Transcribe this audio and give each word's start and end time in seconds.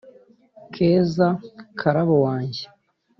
keza, 0.73 1.27
karabo 1.79 2.15
wanjye 2.25 2.63